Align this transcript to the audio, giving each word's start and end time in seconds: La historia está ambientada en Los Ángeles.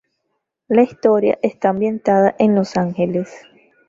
La 0.67 0.81
historia 0.81 1.37
está 1.43 1.69
ambientada 1.69 2.35
en 2.39 2.55
Los 2.55 2.75
Ángeles. 2.75 3.29